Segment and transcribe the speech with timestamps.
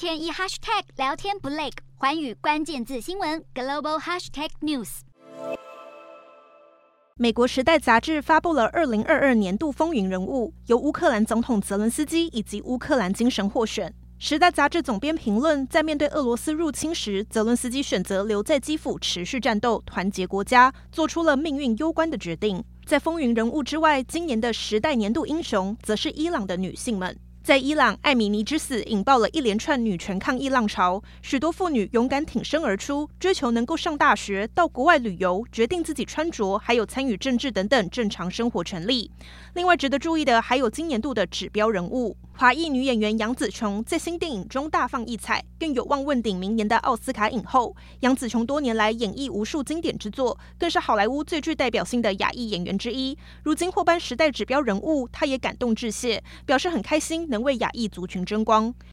[0.00, 5.00] 天一 hashtag 聊天不累，环宇关键字新闻 global hashtag news。
[7.16, 13.90] 美国《时代》杂志发布了二零二二年度风云人物，由乌克兰总统泽伦斯基以及乌克兰精神获选。
[14.18, 22.64] 《时代》杂志总编评论，在面对俄罗斯入侵时，泽伦斯基选择留在基辅持续战斗，团结国家，做出了命运攸关的决定。
[22.86, 27.14] 在风云人物之外，今年的《时代》年度英雄，则是伊朗的女性们。
[27.42, 39.10] 在伊朗，艾米尼之死引爆了一连串女权抗议浪潮，许多妇女勇敢挺身而出，追求能够上大学、到国外旅游、决定自己穿着，还有参与政治等等正常生活权利。
[39.54, 42.14] 另外值得注意的，还有今年度的指标人物。
[42.40, 47.76] 华裔女演员杨紫琼在新电影中大放异彩，更有望问鼎明年的奥斯卡影后。
[48.00, 53.14] 杨紫琼多年来演绎无数经典之作，更是好莱坞最具代表性的亚裔演员之一。
[53.42, 58.74] 如今获颁时代指标人物，她也感动致谢，表示很开心能为亚裔族群争光。